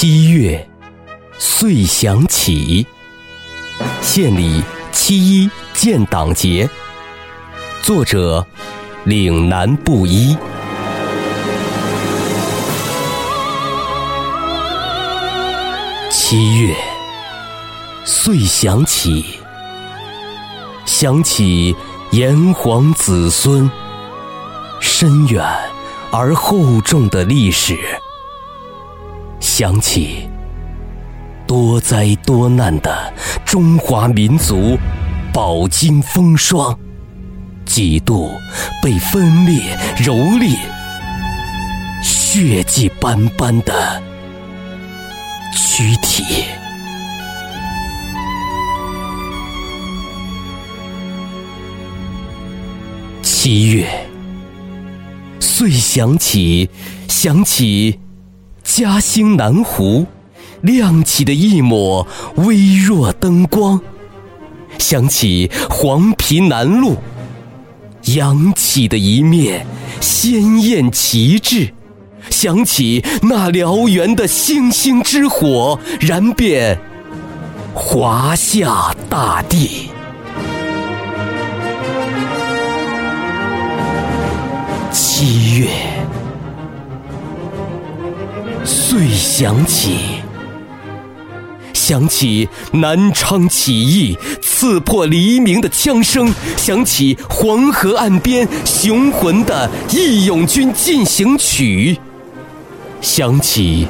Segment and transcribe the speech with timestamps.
[0.00, 0.64] 七月，
[1.40, 2.86] 遂响起，
[4.00, 4.62] 县里
[4.92, 6.70] 七一建党节。
[7.82, 8.46] 作者：
[9.02, 10.36] 岭南布衣。
[16.12, 16.76] 七月，
[18.04, 19.40] 遂响起，
[20.86, 21.74] 想起
[22.12, 23.68] 炎黄子孙
[24.78, 25.44] 深远
[26.12, 27.76] 而厚重的历史。
[29.58, 30.28] 想起
[31.44, 33.12] 多灾多难的
[33.44, 34.78] 中华民族
[35.32, 36.78] 饱经风霜，
[37.66, 38.30] 几度
[38.80, 40.56] 被分裂蹂躏，
[42.00, 44.00] 血迹斑斑的
[45.56, 46.44] 躯体。
[53.24, 54.06] 七月，
[55.40, 56.70] 遂想起，
[57.08, 57.98] 想起。
[58.70, 60.06] 嘉兴南湖
[60.60, 62.06] 亮起的一抹
[62.36, 63.80] 微弱灯光，
[64.78, 66.98] 想起黄陂南路
[68.14, 69.66] 扬起的一面
[70.02, 71.72] 鲜艳旗帜，
[72.28, 76.78] 想起那燎原的星星之火燃遍
[77.72, 79.90] 华夏大地。
[88.70, 90.20] 遂想起，
[91.72, 101.98] 想起南昌起义刺破黎明的枪声，想起黄河岸边雄浑的义勇军进行曲，
[103.00, 103.86] 想起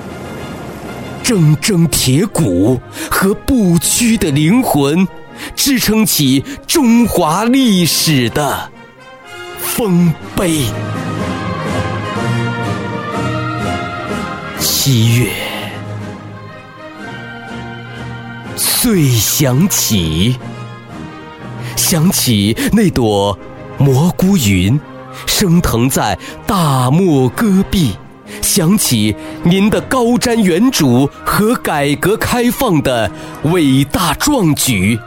[1.24, 5.08] 铮铮铁骨和不屈的灵魂，
[5.56, 8.70] 支撑起中华历史的
[9.58, 10.60] 丰碑。
[14.90, 15.28] 七月，
[18.56, 20.38] 遂想起，
[21.76, 23.38] 想起那朵
[23.76, 24.80] 蘑菇云，
[25.26, 27.98] 升腾在大漠戈壁；
[28.40, 33.10] 想起您的高瞻远瞩和改革开放的
[33.42, 34.98] 伟大壮举。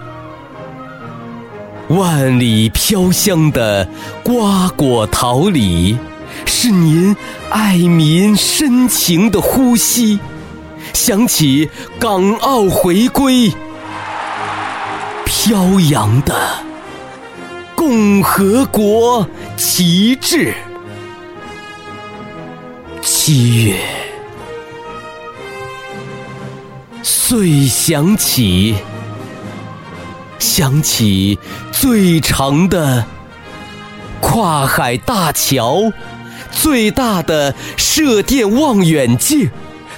[1.88, 3.90] 万里飘香的
[4.22, 5.98] 瓜果桃李。
[6.46, 7.16] 是您
[7.50, 10.20] 爱民深情的呼吸，
[10.94, 11.70] 想起
[12.00, 13.52] 港澳回归，
[15.26, 16.36] 飘扬的
[17.76, 19.28] 共和国
[19.58, 20.54] 旗帜。
[23.02, 23.76] 七月，
[27.02, 28.76] 遂想起，
[30.38, 31.38] 想起
[31.72, 33.04] 最长的
[34.20, 35.92] 跨海大桥。
[36.52, 39.50] 最大的射电望远镜，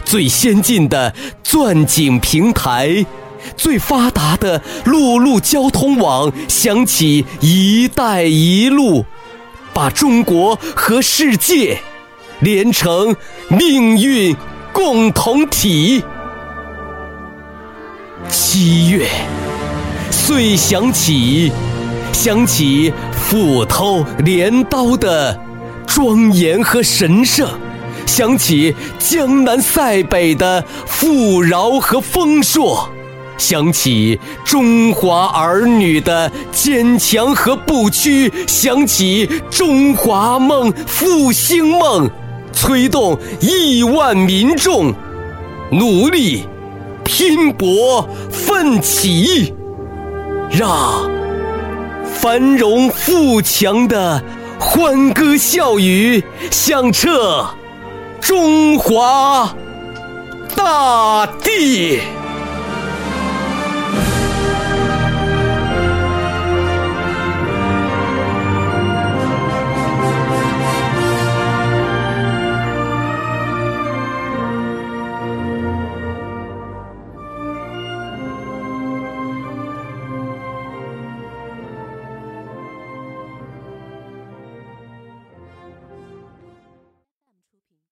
[0.05, 3.05] 最先进的钻井平台，
[3.57, 9.05] 最发达的陆路交通网，想起“一带一路”，
[9.73, 11.79] 把中国和世界
[12.39, 13.15] 连成
[13.49, 14.35] 命运
[14.71, 16.03] 共同体。
[18.29, 19.07] 七月，
[20.09, 21.51] 遂想起，
[22.13, 25.37] 想起斧头镰刀的。
[25.93, 27.47] 庄严和神圣，
[28.07, 32.89] 想起江南塞北的富饶和丰硕，
[33.37, 42.09] 想起中华儿女的坚强和不屈，想起中华梦、复兴梦，
[42.51, 44.91] 催动亿万民众
[45.71, 46.47] 努力
[47.03, 49.53] 拼搏奋起，
[50.49, 51.07] 让
[52.15, 54.23] 繁荣富强的。
[54.65, 57.45] 欢歌笑语响彻
[58.21, 59.53] 中华
[60.55, 61.99] 大地。